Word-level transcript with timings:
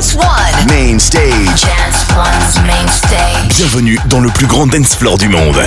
Dance 0.00 0.14
One. 0.14 0.66
Main 0.66 0.98
stage. 0.98 1.60
Dance 1.60 2.06
One's 2.16 2.58
main 2.66 2.88
stage. 2.88 3.54
Bienvenue 3.58 3.98
dans 4.06 4.20
le 4.20 4.30
plus 4.30 4.46
grand 4.46 4.66
dance 4.66 4.94
floor 4.94 5.18
du 5.18 5.28
monde. 5.28 5.60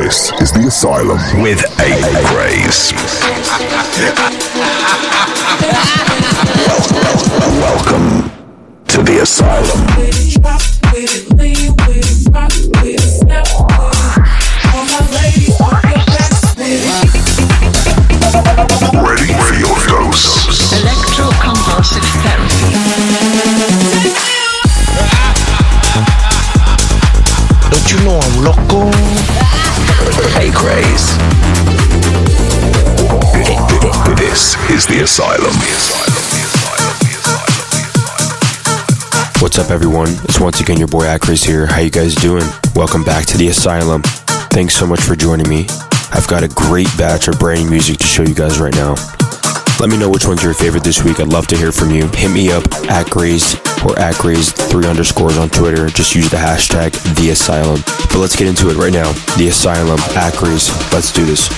This 0.00 0.32
is 0.40 0.50
the 0.50 0.66
Asylum 0.66 1.20
with 1.40 1.62
A. 1.78 2.00
Grace. 2.34 2.92
Welcome 7.60 8.28
to 8.88 9.04
the 9.04 9.20
Asylum. 9.22 9.86
This 34.16 34.56
is 34.70 34.86
the 34.86 35.00
Asylum. 35.02 35.52
What's 39.42 39.58
up, 39.58 39.70
everyone? 39.70 40.08
It's 40.24 40.40
once 40.40 40.60
again 40.60 40.78
your 40.78 40.88
boy 40.88 41.06
Acraze 41.12 41.44
here. 41.44 41.66
How 41.66 41.80
you 41.80 41.90
guys 41.90 42.14
doing? 42.14 42.44
Welcome 42.74 43.04
back 43.04 43.26
to 43.26 43.36
the 43.36 43.48
Asylum. 43.48 44.00
Thanks 44.52 44.74
so 44.74 44.86
much 44.86 45.00
for 45.00 45.14
joining 45.14 45.48
me. 45.50 45.66
I've 46.12 46.26
got 46.28 46.42
a 46.42 46.48
great 46.48 46.88
batch 46.96 47.28
of 47.28 47.38
brand 47.38 47.64
new 47.64 47.70
music 47.70 47.98
to 47.98 48.06
show 48.06 48.22
you 48.22 48.34
guys 48.34 48.58
right 48.58 48.74
now. 48.74 48.94
Let 49.80 49.88
me 49.88 49.96
know 49.96 50.10
which 50.10 50.26
one's 50.26 50.42
your 50.42 50.52
favorite 50.52 50.84
this 50.84 51.02
week. 51.02 51.20
I'd 51.20 51.28
love 51.28 51.46
to 51.46 51.56
hear 51.56 51.72
from 51.72 51.90
you. 51.90 52.06
Hit 52.08 52.30
me 52.30 52.52
up 52.52 52.64
at 52.90 53.06
Acraze 53.06 53.54
or 53.82 53.98
at 53.98 54.14
Acraze 54.14 54.52
three 54.52 54.86
underscores 54.86 55.38
on 55.38 55.48
Twitter. 55.48 55.88
Just 55.88 56.14
use 56.14 56.28
the 56.28 56.36
hashtag 56.36 56.92
the 57.16 57.30
Asylum. 57.30 57.80
But 58.12 58.16
let's 58.16 58.36
get 58.36 58.46
into 58.46 58.68
it 58.68 58.76
right 58.76 58.92
now. 58.92 59.10
The 59.38 59.48
Asylum 59.48 59.98
at 59.98 60.34
Acraze. 60.34 60.68
Let's 60.92 61.10
do 61.10 61.24
this. 61.24 61.48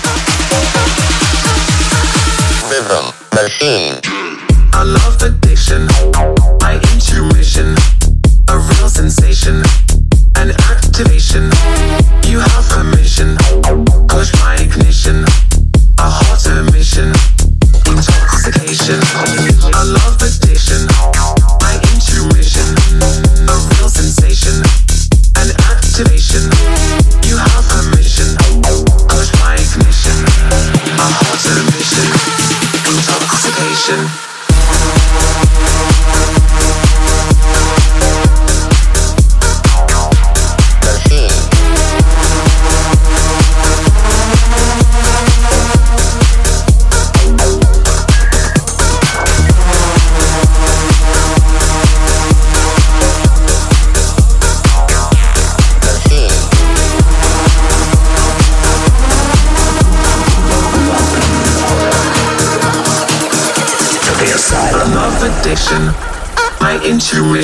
Rhythm 2.70 3.11
machine. 3.34 3.98
I 4.73 4.84
love 4.86 5.20
addiction, 5.20 5.89
my 6.62 6.79
intuition, 6.95 7.75
a 8.48 8.57
real 8.57 8.89
sensation, 8.89 9.64
an 10.36 10.55
activation. 10.70 11.51
You 12.31 12.39
have 12.39 12.61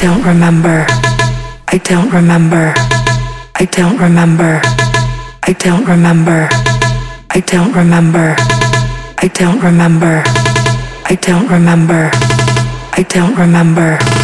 don't 0.00 0.24
remember. 0.24 0.86
I 1.68 1.76
don't 1.76 2.10
remember. 2.10 2.72
I 3.54 3.66
don't 3.66 3.98
remember. 3.98 4.62
I 5.42 5.52
don't 5.52 5.84
remember. 5.84 6.48
I 7.28 7.40
don't 7.40 7.74
remember. 7.74 8.34
I 9.18 9.28
don't 9.28 9.60
remember. 9.60 10.22
I 11.04 11.18
don't 11.20 11.48
remember. 11.48 12.10
I 12.94 13.04
don't 13.10 13.36
remember. 13.36 14.19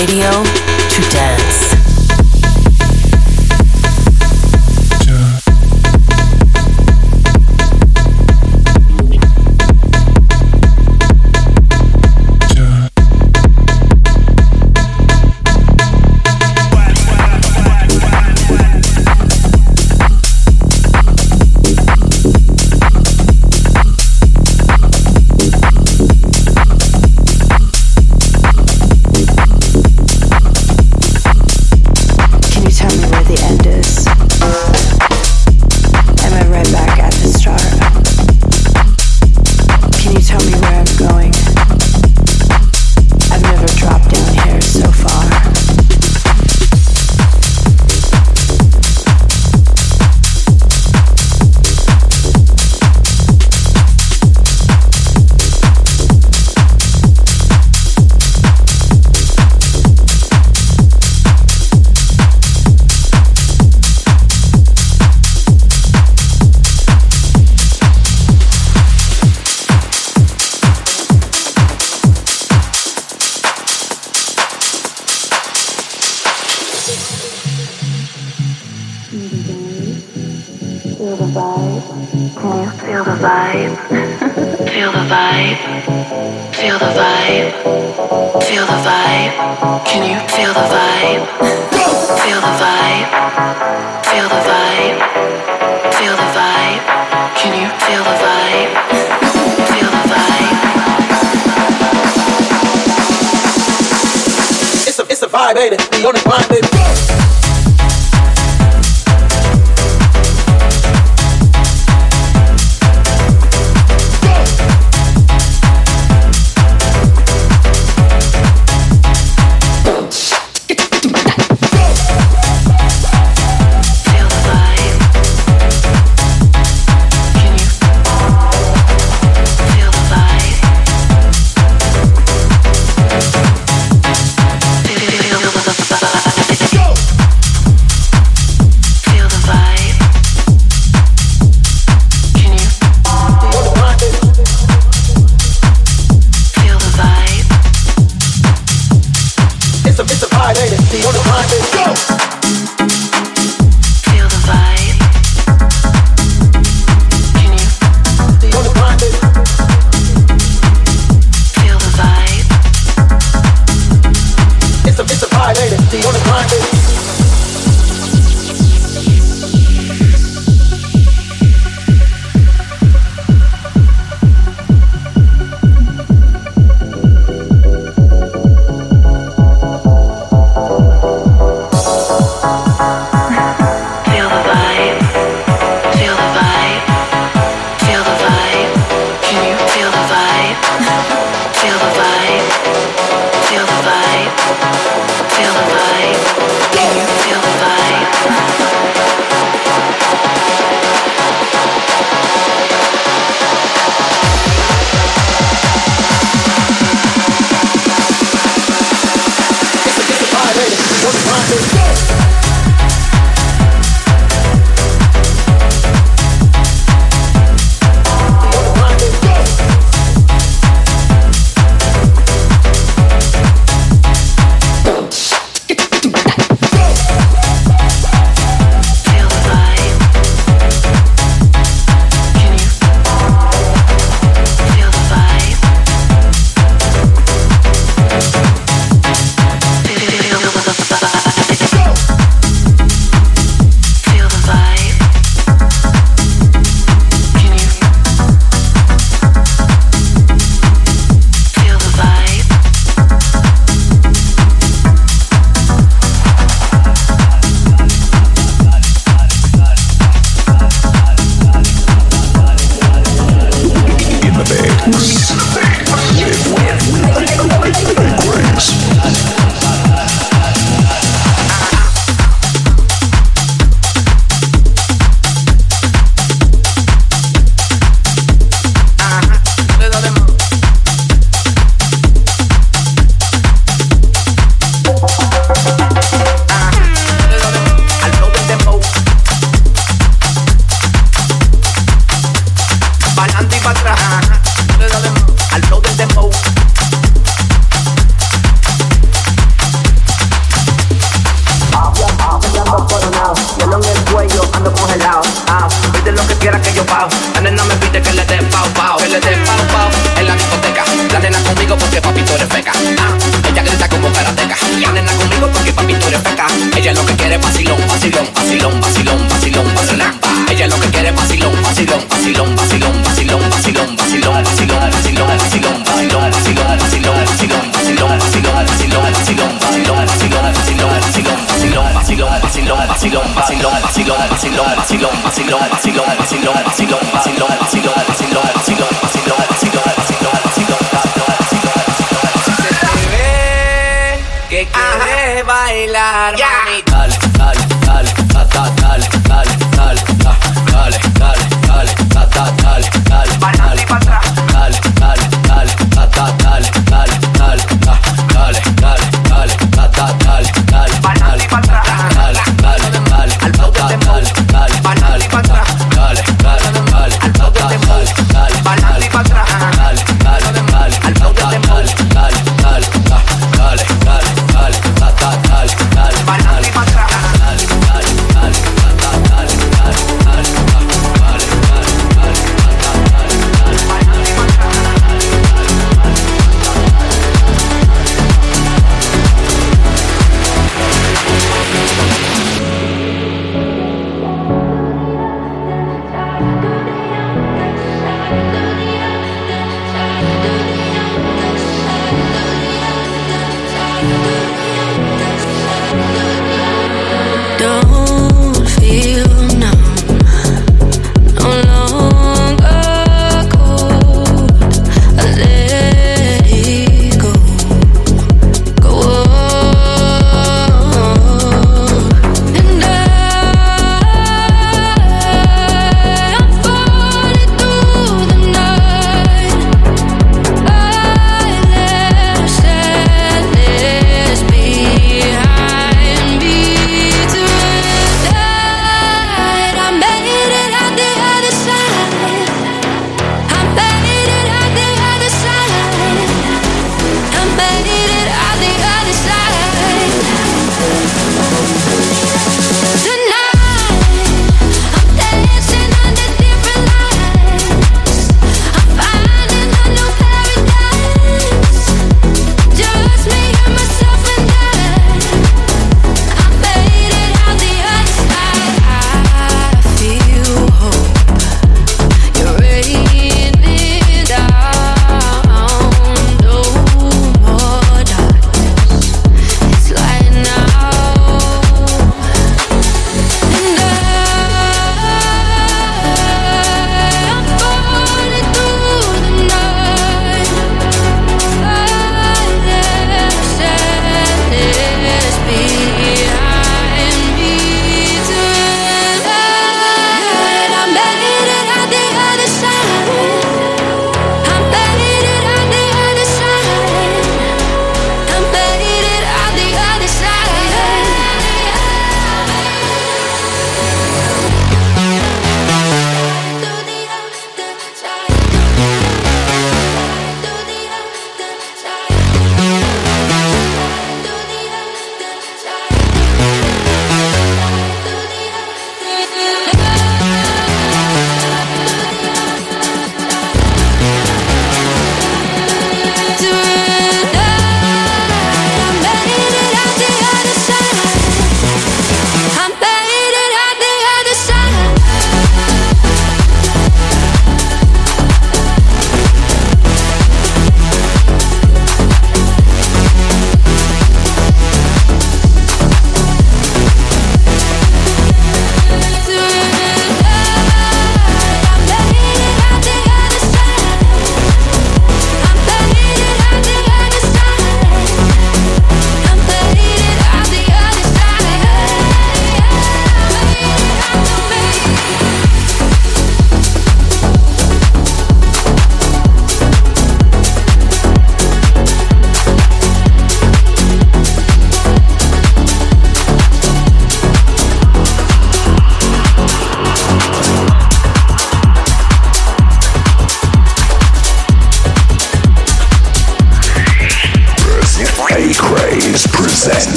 Radio 0.00 0.49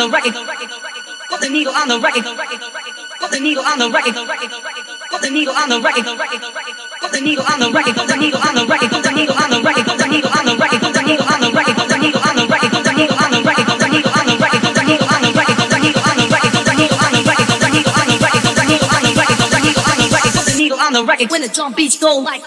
the 0.00 0.08
record. 0.08 0.32
Put 0.32 1.40
the 1.40 1.50
needle 1.50 1.74
on 1.76 1.88
the 1.88 2.00
record. 2.00 2.24
Put 2.24 3.30
the 3.30 3.40
needle 3.40 3.64
on 3.64 3.78
the 3.78 3.90
record. 3.90 4.14
Put 4.16 5.20
the 5.20 5.30
needle 5.30 5.52
on 5.52 5.68
the 5.68 5.80
record. 5.80 6.04
Put 6.04 6.12
the 6.12 6.20
needle 6.20 6.24
on 6.24 6.48
the 6.48 6.48
record. 6.48 6.74
Put 7.00 7.12
the 7.12 7.20
needle 7.20 7.44
on 7.44 7.60
the 7.60 7.68
record. 7.68 7.96
Put 7.96 8.08
the 8.08 8.24
needle 8.24 8.40
on 8.40 8.54
the 8.54 8.64
record. 8.64 8.90
Put 8.90 9.04
the 9.04 9.12
needle 9.12 9.36
on 9.36 9.50
the 9.50 9.60
record. 9.60 9.84
Put 9.84 9.98
the 10.00 10.08
needle 10.08 10.32
on 10.32 10.46
the 10.46 10.56
record. 10.56 10.80
Put 10.80 10.88
the 10.88 11.04
needle 11.04 11.26
on 11.28 11.36
the 11.36 11.52
record. 11.52 11.76
Put 11.76 11.84
the 11.84 11.98
needle 12.00 12.00
on 12.00 12.00
the 12.00 12.00
record. 12.00 12.00
Put 12.00 12.00
the 12.00 12.00
needle 12.00 12.20
on 12.20 12.36
the 12.36 12.48
record. 12.48 12.70
Put 12.70 12.80
the 12.80 12.94
needle 12.96 13.12
on 13.12 13.30
the 13.30 13.42
record. 13.42 13.66
Put 13.66 13.76
the 13.76 13.92
needle 13.92 14.08
on 14.08 14.24
the 14.24 14.40
record. 14.40 14.60
Put 14.60 14.72
the 14.72 14.88
needle 14.88 15.06
on 15.10 15.18
the 15.20 15.28
record. 15.30 15.50
Put 15.50 15.70
the 15.70 15.84
needle 15.90 15.98
on 16.00 16.16
the 16.16 16.32
record. 16.40 16.60
Put 16.60 16.60
the 16.60 16.70
needle 16.70 16.96
on 18.00 18.16
the 18.22 19.20
record. 19.20 19.38
Put 19.38 19.52
the 19.52 19.60
needle 19.60 19.84
on 19.84 19.96
the 20.00 20.08
record. 20.10 20.32
Put 20.32 20.46
the 20.46 20.56
needle 20.56 20.80
on 20.80 20.92
the 20.92 21.04
record. 21.04 21.30
When 21.30 21.42
the 21.42 21.48
drum 21.48 21.74
beats 21.74 21.98
go 21.98 22.18
like. 22.18 22.42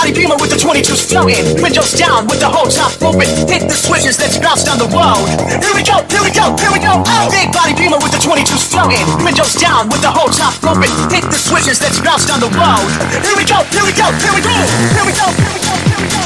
Body 0.00 0.16
beamer 0.16 0.36
with 0.40 0.48
the 0.48 0.56
22s 0.56 1.12
flowing. 1.12 1.44
Windows 1.60 1.92
down 1.92 2.24
with 2.24 2.40
the 2.40 2.48
whole 2.48 2.72
top 2.72 2.96
open. 3.04 3.28
Hit 3.44 3.68
the 3.68 3.76
switches, 3.76 4.16
let's 4.16 4.40
bounce 4.40 4.64
down 4.64 4.80
the 4.80 4.88
road. 4.88 5.28
Here 5.60 5.76
we 5.76 5.84
go, 5.84 6.00
here 6.08 6.24
we 6.24 6.32
go, 6.32 6.56
here 6.56 6.72
we 6.72 6.80
go. 6.80 7.04
Oh. 7.04 7.28
Big 7.28 7.52
body 7.52 7.76
beamer 7.76 8.00
with 8.00 8.08
the 8.08 8.22
22s 8.24 8.64
flowing. 8.72 9.04
Windows 9.20 9.52
down 9.60 9.92
with 9.92 10.00
the 10.00 10.08
whole 10.08 10.32
top 10.32 10.56
open. 10.64 10.88
Hit 11.12 11.28
the 11.28 11.36
switches, 11.36 11.84
let's 11.84 12.00
bounce 12.00 12.24
down 12.24 12.40
the 12.40 12.48
road. 12.56 12.88
Here 13.20 13.36
we 13.36 13.44
go, 13.44 13.60
here 13.68 13.84
we 13.84 13.92
go, 13.92 14.08
here 14.24 14.32
we 14.32 14.40
go. 14.40 14.48
Here 14.48 15.04
we 15.04 15.12
go, 15.12 15.28
here 15.36 15.52
we 15.52 15.60
go, 15.60 15.76
here 15.84 16.00
we 16.00 16.08
go. 16.08 16.24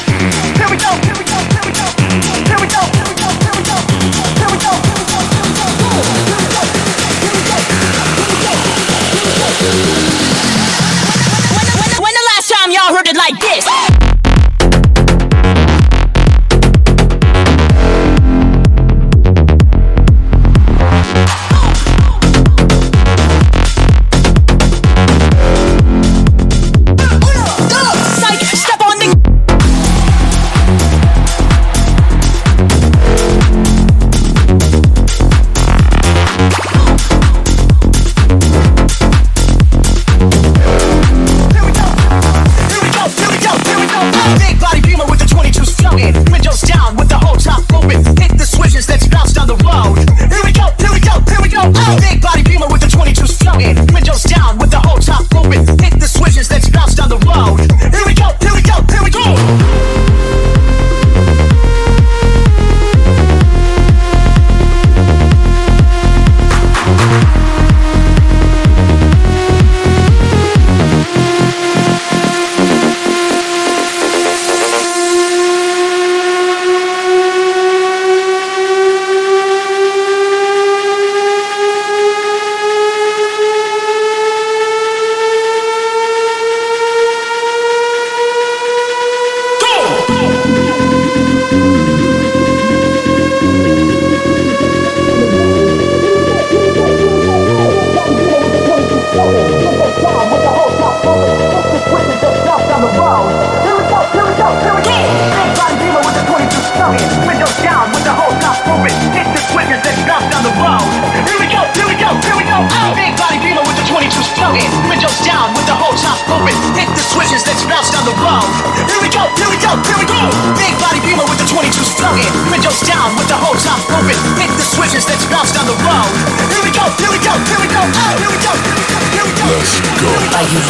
Here 0.54 0.70
we 0.70 0.78
go, 0.78 0.90
here 1.02 1.18
we 1.18 1.26
go, 1.26 1.38
here 1.50 1.66
we 1.66 1.74
go. 1.74 1.86
Here 2.46 2.58
we 2.62 2.70
go, 2.70 2.78
here 2.78 3.10
we 3.10 3.14
go, 3.18 3.26
here 3.42 3.50
we 3.50 3.66
go. 3.66 3.78
Here 4.38 4.50
we 4.54 4.58
go, 4.62 4.70
here 4.70 5.02
we 5.02 5.18
go, 5.18 5.26
here 5.26 5.34
we 5.34 5.34
go. 5.34 5.42
Here 6.14 7.34
we 7.34 7.34
go, 7.34 7.34
here 7.34 7.34
we 7.34 7.34
go, 7.34 7.34
here 7.34 7.34
we 7.34 7.42
go. 7.42 7.58
When 9.14 9.26
the 9.26 9.42
last 9.42 9.58
time 9.58 10.03
y'all 12.86 12.94
heard 12.94 13.08
it 13.08 13.16
like 13.16 13.38
this? 13.40 14.03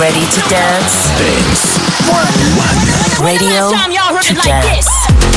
Ready 0.00 0.20
to 0.26 0.40
dance? 0.48 1.06
Dance. 1.18 1.78
Radio 3.20 3.70
time 3.70 3.92
y'all 3.92 4.14
heard 4.14 4.22
to 4.22 4.32
it 4.32 4.38
like 4.38 4.46
dance. 4.46 4.86
this? 4.86 5.33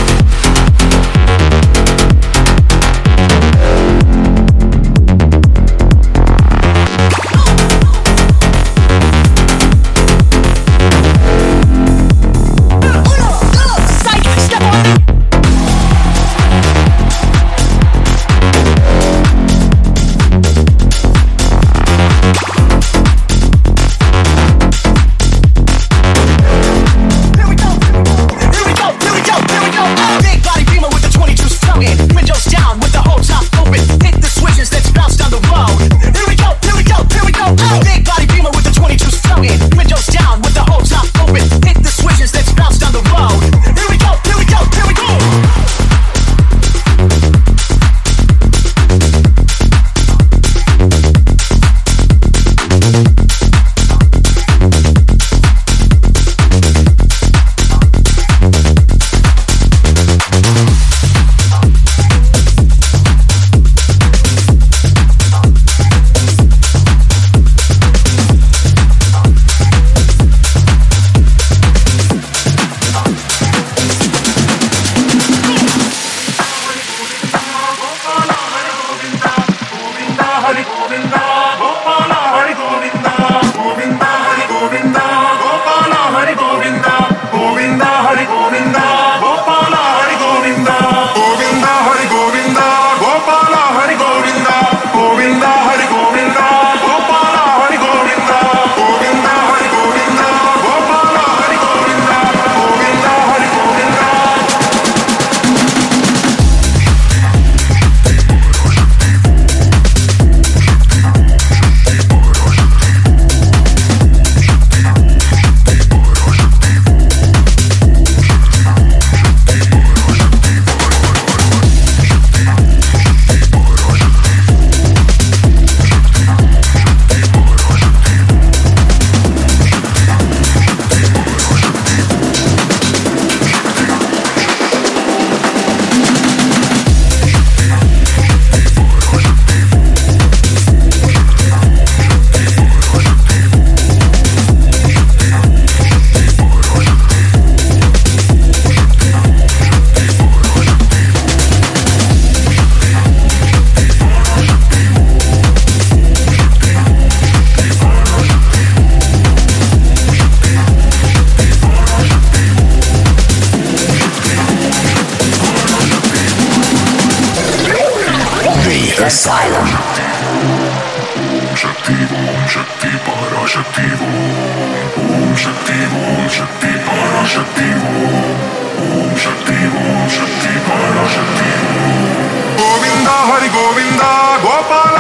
Hari 183.28 183.50
Govinda 183.56 184.12
Gopala 184.46 184.97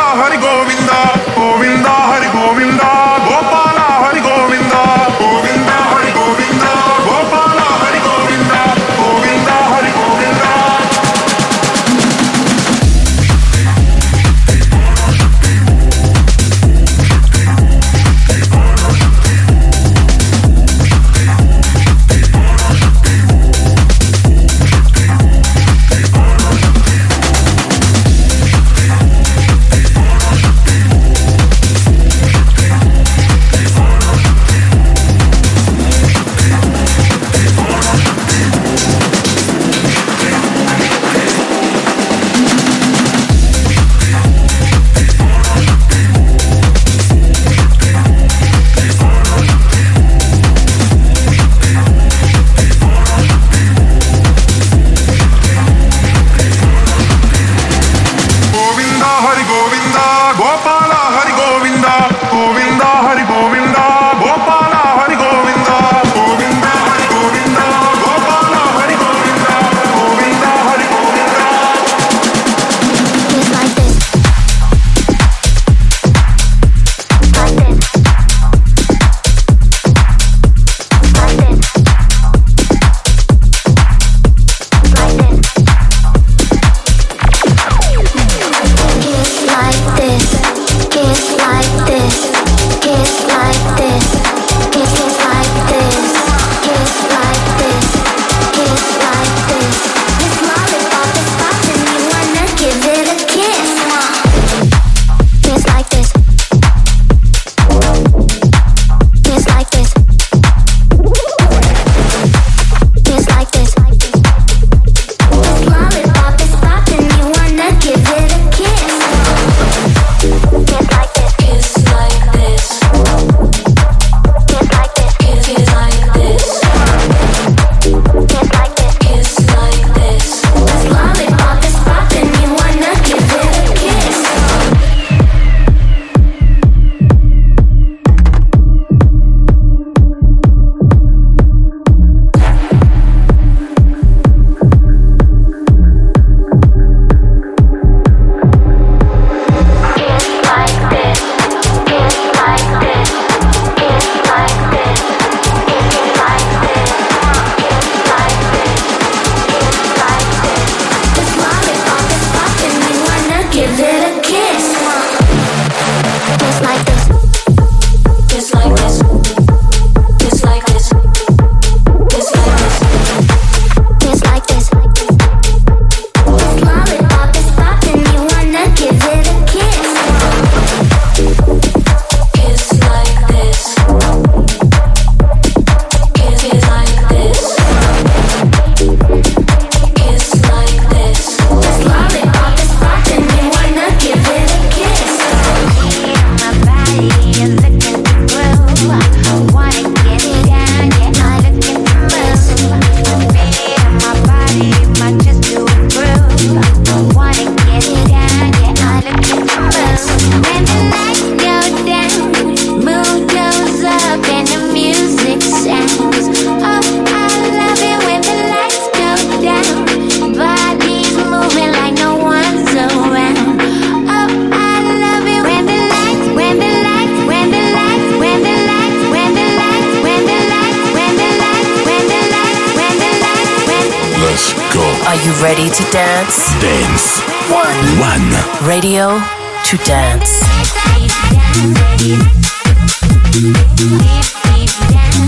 ready 235.41 235.69
to 235.69 235.83
dance? 235.91 236.47
Dance. 236.61 237.19
One. 237.51 237.77
One. 237.99 238.67
Radio 238.67 239.19
to 239.65 239.77
dance. 239.85 240.41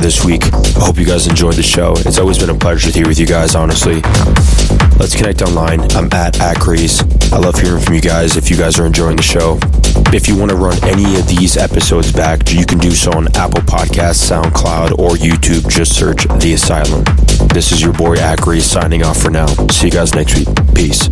This 0.05 0.23
week. 0.23 0.43
I 0.53 0.85
hope 0.85 0.99
you 0.99 1.05
guys 1.05 1.25
enjoyed 1.25 1.55
the 1.55 1.63
show. 1.63 1.93
It's 1.97 2.19
always 2.19 2.37
been 2.37 2.51
a 2.51 2.55
pleasure 2.55 2.91
to 2.91 2.99
be 3.01 3.07
with 3.07 3.17
you 3.17 3.25
guys, 3.25 3.55
honestly. 3.55 4.01
Let's 4.99 5.15
connect 5.15 5.41
online. 5.41 5.81
I'm 5.93 6.13
at 6.13 6.39
Acraze. 6.39 7.01
I 7.33 7.39
love 7.39 7.55
hearing 7.55 7.81
from 7.81 7.95
you 7.95 8.01
guys 8.01 8.37
if 8.37 8.51
you 8.51 8.55
guys 8.55 8.77
are 8.77 8.85
enjoying 8.85 9.15
the 9.15 9.23
show. 9.23 9.57
If 10.13 10.27
you 10.27 10.37
want 10.37 10.51
to 10.51 10.57
run 10.57 10.77
any 10.83 11.19
of 11.19 11.27
these 11.27 11.57
episodes 11.57 12.11
back, 12.11 12.53
you 12.53 12.67
can 12.67 12.77
do 12.77 12.91
so 12.91 13.13
on 13.13 13.35
Apple 13.35 13.63
Podcasts, 13.63 14.29
SoundCloud, 14.29 14.99
or 14.99 15.15
YouTube. 15.15 15.67
Just 15.71 15.97
search 15.97 16.27
The 16.39 16.53
Asylum. 16.53 17.03
This 17.47 17.71
is 17.71 17.81
your 17.81 17.93
boy 17.93 18.17
Acraze 18.19 18.63
signing 18.63 19.01
off 19.01 19.17
for 19.19 19.31
now. 19.31 19.47
See 19.71 19.87
you 19.87 19.91
guys 19.91 20.13
next 20.13 20.37
week. 20.37 20.47
Peace. 20.75 21.09